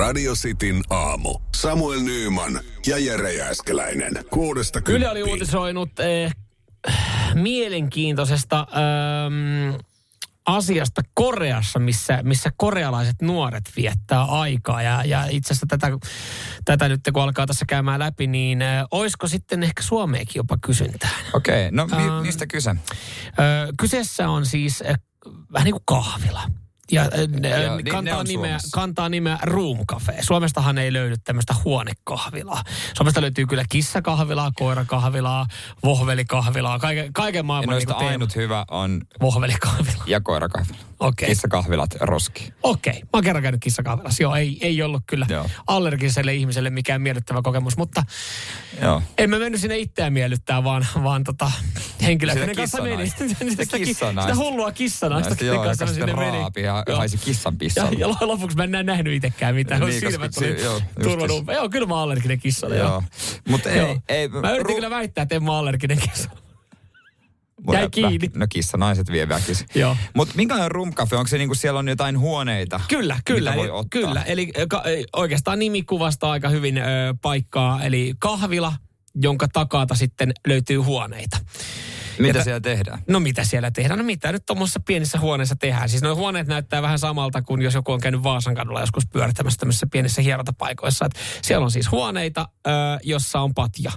Radio 0.00 0.34
Cityn 0.34 0.82
aamu. 0.90 1.38
Samuel 1.56 2.00
Nyyman 2.00 2.60
ja 2.86 2.98
Jere 2.98 3.32
Jääskeläinen. 3.32 4.12
Kuudesta 4.30 4.80
Yle 4.88 5.10
oli 5.10 5.22
uutisoinut 5.22 6.00
eh, 6.00 6.32
mielenkiintoisesta 7.34 8.58
ähm, 8.60 9.74
asiasta 10.46 11.02
Koreassa, 11.14 11.78
missä, 11.78 12.20
missä 12.22 12.50
korealaiset 12.56 13.22
nuoret 13.22 13.64
viettää 13.76 14.22
aikaa. 14.24 14.82
Ja, 14.82 15.04
ja 15.04 15.24
itse 15.30 15.52
asiassa 15.52 15.66
tätä, 15.66 15.90
tätä 16.64 16.88
nyt 16.88 17.00
kun 17.12 17.22
alkaa 17.22 17.46
tässä 17.46 17.64
käymään 17.68 18.00
läpi, 18.00 18.26
niin 18.26 18.62
äh, 18.62 18.84
olisiko 18.90 19.26
sitten 19.28 19.62
ehkä 19.62 19.82
Suomeenkin 19.82 20.34
jopa 20.36 20.58
kysyntää? 20.66 21.10
Okei, 21.32 21.68
okay, 21.68 21.76
no 21.76 21.86
mi- 21.86 22.02
Ähm, 22.02 22.22
mistä 22.26 22.46
kyse? 22.46 22.70
Äh, 22.70 22.76
kyseessä 23.78 24.28
on 24.28 24.46
siis 24.46 24.82
äh, 24.88 24.94
vähän 25.52 25.64
niin 25.64 25.74
kuin 25.74 25.84
kahvila. 25.86 26.42
Ja 26.92 27.02
äh, 27.02 27.08
ne, 27.10 27.26
niin 27.26 27.84
ne 27.84 27.90
kantaa, 27.90 28.24
nimeä, 28.24 28.48
Suomessa. 28.48 28.68
kantaa 28.72 29.08
nimeä 29.08 29.38
Room 29.42 29.86
Cafe. 29.86 30.16
Suomestahan 30.20 30.78
ei 30.78 30.92
löydy 30.92 31.16
tämmöistä 31.24 31.54
huonekahvilaa. 31.64 32.62
Suomesta 32.96 33.20
löytyy 33.20 33.46
kyllä 33.46 33.64
kissakahvilaa, 33.68 34.50
koirakahvilaa, 34.54 35.46
vohvelikahvilaa, 35.84 36.78
kaiken, 36.78 37.12
kaiken 37.12 37.38
Ja 37.38 37.42
maailman 37.44 37.72
noista 37.72 37.98
niin 37.98 38.08
ainut 38.08 38.36
hyvä 38.36 38.64
on 38.70 39.00
vohvelikahvila. 39.20 40.04
ja 40.06 40.20
koirakahvila. 40.20 40.89
Okei. 41.00 41.28
Kissakahvilat 41.28 41.94
roski. 42.00 42.52
Okei, 42.62 42.92
mä 43.02 43.08
oon 43.12 43.24
kerran 43.24 43.42
käynyt 43.42 43.60
kissakahvilassa. 43.60 44.22
Joo, 44.22 44.34
ei, 44.34 44.58
ei 44.60 44.82
ollut 44.82 45.02
kyllä 45.06 45.26
Joo. 45.28 45.46
allergiselle 45.66 46.34
ihmiselle 46.34 46.70
mikään 46.70 47.02
miellyttävä 47.02 47.42
kokemus, 47.42 47.76
mutta 47.76 48.02
Joo. 48.82 49.02
en 49.18 49.30
mä 49.30 49.38
mennyt 49.38 49.60
sinne 49.60 49.78
itseään 49.78 50.12
miellyttää, 50.12 50.64
vaan, 50.64 50.86
vaan 51.02 51.24
tota, 51.24 51.50
henkilöä, 52.02 52.34
Sitä 52.34 52.42
kenen 52.46 52.56
kanssa 52.56 52.82
meni. 52.82 53.06
Sitä, 53.10 53.24
Sitä 53.62 53.78
kissanaista. 53.78 54.34
sitä 54.34 54.44
hullua 54.44 54.72
kissanaista, 54.72 55.28
Naista, 55.28 55.40
kenen 55.44 55.54
joo, 55.54 55.64
kanssa 55.64 55.84
joka 55.84 55.94
sinne 55.94 56.12
raapi 56.12 56.62
ja 56.62 56.84
Joo. 56.88 56.98
haisi 56.98 57.16
kissan 57.18 57.52
Ja, 57.54 57.58
pissalle. 57.58 57.98
ja 57.98 58.08
lopuksi 58.20 58.56
mä 58.56 58.64
en 58.64 58.68
enää 58.68 58.82
nähnyt 58.82 59.14
itsekään 59.14 59.54
mitään. 59.54 59.80
Niin, 59.80 60.00
silmät 60.00 60.38
oli 60.38 60.62
joo, 60.62 60.72
just 60.74 60.84
turvannut. 61.02 61.44
Joo, 61.54 61.68
kyllä 61.68 61.86
mä 61.86 61.94
oon 61.94 62.02
allerginen 62.02 62.38
kissalle. 62.40 62.76
Joo. 62.76 63.02
Mutta 63.48 63.70
ei, 63.70 63.96
ei, 64.08 64.28
Mä 64.28 64.50
yritin 64.52 64.74
kyllä 64.74 64.90
väittää, 64.90 65.22
että 65.22 65.34
en 65.34 65.44
mä 65.44 65.58
allerginen 65.58 65.98
kissalle. 65.98 66.39
Jäi 67.72 67.90
kiinni. 67.90 68.30
No 68.34 68.46
kissa, 68.48 68.78
naiset 68.78 69.10
vie 69.12 69.28
väkisin. 69.28 69.66
Joo. 69.74 69.96
Mutta 70.14 70.34
minkälainen 70.36 70.70
rumkafe? 70.70 71.16
Onko 71.16 71.28
se 71.28 71.38
niinku 71.38 71.54
siellä 71.54 71.78
on 71.78 71.88
jotain 71.88 72.18
huoneita? 72.18 72.80
Kyllä, 72.88 73.16
kyllä. 73.24 73.54
Eli, 73.54 73.70
ottaa? 73.70 74.00
kyllä. 74.00 74.22
Eli 74.22 74.52
ka, 74.68 74.82
oikeastaan 75.12 75.58
nimi 75.58 75.82
kuvastaa 75.82 76.32
aika 76.32 76.48
hyvin 76.48 76.78
ö, 76.78 76.82
paikkaa. 77.22 77.84
Eli 77.84 78.14
kahvila, 78.18 78.72
jonka 79.14 79.48
takaa 79.48 79.86
sitten 79.94 80.32
löytyy 80.46 80.76
huoneita. 80.76 81.36
Mitä 82.18 82.38
Ja 82.38 82.44
siellä 82.44 82.60
tehdään? 82.60 82.98
No 83.08 83.20
mitä 83.20 83.44
siellä 83.44 83.70
tehdään? 83.70 83.98
No 83.98 84.04
mitä 84.04 84.32
nyt 84.32 84.46
tuommoisessa 84.46 84.80
pienissä 84.86 85.18
huoneissa 85.18 85.56
tehdään? 85.56 85.88
Siis 85.88 86.02
nuo 86.02 86.14
huoneet 86.14 86.46
näyttää 86.46 86.82
vähän 86.82 86.98
samalta 86.98 87.42
kuin 87.42 87.62
jos 87.62 87.74
joku 87.74 87.92
on 87.92 88.00
käynyt 88.00 88.22
Vaasan 88.22 88.54
kadulla 88.54 88.80
joskus 88.80 89.06
pyörittämässä 89.06 89.58
tämmöisissä 89.58 89.86
pienissä 89.92 90.22
hierontapaikoissa. 90.22 91.06
Et 91.06 91.12
siellä 91.42 91.64
on 91.64 91.70
siis 91.70 91.90
huoneita, 91.90 92.48
ö, 92.66 92.70
jossa 93.02 93.40
on 93.40 93.54
patja, 93.54 93.92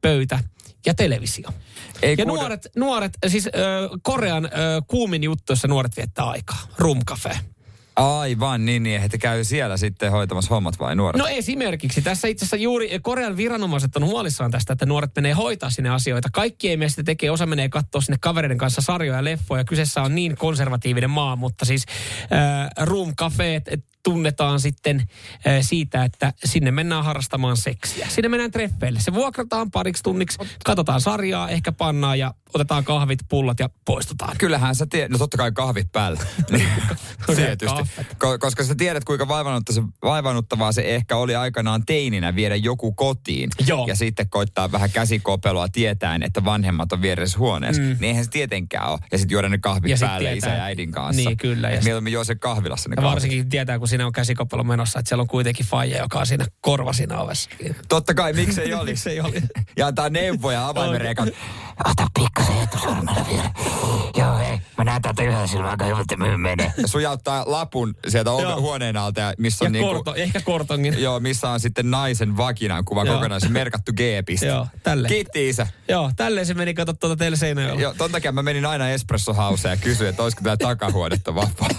pöytä 0.00 0.38
ja 0.86 0.94
televisio. 0.94 1.48
Ei 2.02 2.14
ja 2.18 2.24
nuoret, 2.24 2.66
nuoret, 2.76 3.12
siis 3.26 3.46
ö, 3.46 3.50
Korean 4.02 4.44
ö, 4.44 4.48
kuumin 4.86 5.22
juttu, 5.22 5.52
jossa 5.52 5.68
nuoret 5.68 5.96
viettää 5.96 6.24
aikaa. 6.24 6.58
Room 6.78 7.00
cafe. 7.04 7.38
Aivan, 7.96 8.64
niin, 8.64 8.82
niin. 8.82 9.02
Että 9.02 9.18
käy 9.18 9.44
siellä 9.44 9.76
sitten 9.76 10.10
hoitamassa 10.10 10.54
hommat 10.54 10.78
vai 10.78 10.96
nuoret? 10.96 11.18
No 11.18 11.26
esimerkiksi. 11.26 12.02
Tässä 12.02 12.28
itse 12.28 12.44
asiassa 12.44 12.56
juuri 12.56 13.00
Korean 13.02 13.36
viranomaiset 13.36 13.96
on 13.96 14.04
huolissaan 14.04 14.50
tästä, 14.50 14.72
että 14.72 14.86
nuoret 14.86 15.10
menee 15.16 15.32
hoitaa 15.32 15.70
sinne 15.70 15.90
asioita. 15.90 16.28
Kaikki 16.32 16.70
ei 16.70 16.76
mene 16.76 16.88
sitä 16.88 17.02
tekee, 17.02 17.30
osa 17.30 17.46
menee 17.46 17.68
katsoa 17.68 18.00
sinne 18.00 18.18
kavereiden 18.20 18.58
kanssa 18.58 18.80
sarjoja 18.80 19.18
ja 19.18 19.24
leffoja. 19.24 19.64
Kyseessä 19.64 20.02
on 20.02 20.14
niin 20.14 20.36
konservatiivinen 20.36 21.10
maa, 21.10 21.36
mutta 21.36 21.64
siis 21.64 21.84
äh, 22.32 22.86
room 22.86 23.16
cafeet 23.16 23.64
tunnetaan 24.02 24.60
sitten 24.60 24.96
äh, 25.46 25.54
siitä, 25.60 26.04
että 26.04 26.32
sinne 26.44 26.70
mennään 26.70 27.04
harrastamaan 27.04 27.56
seksiä. 27.56 28.06
Sinne 28.08 28.28
mennään 28.28 28.50
treffeille. 28.50 29.00
Se 29.00 29.14
vuokrataan 29.14 29.70
pariksi 29.70 30.02
tunniksi, 30.02 30.38
katsotaan 30.64 31.00
sarjaa, 31.00 31.48
ehkä 31.48 31.72
pannaan 31.72 32.18
ja 32.18 32.34
otetaan 32.54 32.84
kahvit, 32.84 33.18
pullat 33.28 33.60
ja 33.60 33.68
poistutaan. 33.84 34.36
Kyllähän 34.38 34.74
sä 34.74 34.86
tiedät, 34.90 35.10
no 35.10 35.18
totta 35.18 35.36
kai 35.36 35.52
kahvit 35.52 35.92
päällä. 35.92 36.20
Niin, 36.50 36.68
Tietysti. 37.36 37.82
Ko- 38.24 38.38
koska 38.40 38.64
sä 38.64 38.74
tiedät, 38.74 39.04
kuinka 39.04 39.28
vaivannutta 39.28 39.72
se, 39.72 39.82
vaivannuttavaa 40.02 40.72
se 40.72 40.82
ehkä 40.82 41.16
oli 41.16 41.34
aikanaan 41.36 41.86
teininä 41.86 42.34
viedä 42.34 42.56
joku 42.56 42.92
kotiin. 42.92 43.50
Joo. 43.66 43.86
Ja 43.86 43.94
sitten 43.96 44.28
koittaa 44.30 44.72
vähän 44.72 44.90
käsikopelua 44.90 45.68
tietäen, 45.68 46.22
että 46.22 46.44
vanhemmat 46.44 46.92
on 46.92 47.02
vieressä 47.02 47.38
huoneessa. 47.38 47.82
Mm. 47.82 47.88
Niin 47.88 48.04
eihän 48.04 48.24
se 48.24 48.30
tietenkään 48.30 48.90
ole. 48.90 48.98
Ja 49.12 49.18
sitten 49.18 49.34
juoda 49.34 49.48
ne 49.48 49.58
kahvit 49.58 49.90
Ja 49.90 49.96
päälle 50.00 50.18
tietää, 50.28 50.36
isä 50.50 50.56
ja 50.58 50.64
äidin 50.64 50.92
kanssa. 50.92 51.22
Niin, 51.28 51.36
kyllä, 51.36 51.68
ja 51.68 51.74
Et 51.74 51.80
sit- 51.80 51.84
mieluummin 51.84 52.12
juo 52.12 52.24
se 52.24 52.34
kahvilassa 52.34 52.88
ne 52.88 52.92
Ja 52.92 52.96
kahvit. 52.96 53.12
varsinkin 53.14 53.48
tietää, 53.48 53.78
kun 53.78 53.88
siinä 53.90 54.06
on 54.06 54.12
käsikoppelo 54.12 54.64
menossa, 54.64 54.98
että 54.98 55.08
siellä 55.08 55.22
on 55.22 55.28
kuitenkin 55.28 55.66
faija, 55.66 55.98
joka 55.98 56.18
on 56.18 56.26
siinä 56.26 56.46
korva 56.60 56.92
siinä 56.92 57.18
ovessa. 57.18 57.50
Totta 57.88 58.14
kai, 58.14 58.32
miksei 58.32 58.74
olisi. 58.74 58.90
Miksei 58.90 59.20
oli? 59.20 59.42
Ja 59.76 59.86
antaa 59.86 60.08
neuvoja 60.10 60.68
avaimen 60.68 61.00
reikä. 61.00 61.22
Ota 61.84 62.06
pikkasen 62.14 62.62
etusormella 62.62 63.26
vielä. 63.30 63.50
Joo, 64.16 64.38
hei. 64.38 64.58
Mä 64.78 64.84
näen 64.84 65.02
täältä 65.02 65.22
yhden 65.22 65.48
silmän 65.48 65.70
aika 65.70 65.84
hyvältä 65.84 66.16
myyn 66.16 66.40
menee. 66.40 66.72
Ja 66.76 66.88
sujauttaa 66.88 67.44
lapun 67.46 67.94
sieltä 68.08 68.30
ove- 68.30 68.42
Joo. 68.42 68.60
huoneen 68.60 68.96
alta, 68.96 69.20
ja 69.20 69.34
missä 69.38 69.64
Ja 69.64 69.66
on 69.66 69.72
niinku, 69.72 69.92
korto, 69.94 70.14
ehkä 70.14 70.40
kortongin. 70.40 71.02
Joo, 71.02 71.20
missä 71.20 71.50
on 71.50 71.60
sitten 71.60 71.90
naisen 71.90 72.36
vakinan 72.36 72.84
kuva 72.84 73.04
Joo. 73.04 73.14
kokonaan, 73.14 73.40
se 73.40 73.48
merkattu 73.48 73.92
G-piste. 73.92 74.46
Joo, 74.46 74.66
tälle. 74.82 75.08
Kiitti 75.08 75.48
isä. 75.48 75.66
Joo, 75.88 76.10
tälleen 76.16 76.46
se 76.46 76.54
meni, 76.54 76.74
kato 76.74 76.92
tuota 76.92 77.16
teille 77.16 77.36
Seinäjoella. 77.36 77.80
Joo, 77.80 77.94
ton 77.94 78.10
takia 78.12 78.32
mä 78.32 78.42
menin 78.42 78.66
aina 78.66 78.88
Espresso 78.90 79.34
Houseen 79.34 79.72
ja 79.72 79.76
kysyin, 79.76 80.10
että 80.10 80.22
olisiko 80.22 80.42
täällä 80.42 80.56
takahuonetta 80.56 81.34
vapaana. 81.34 81.78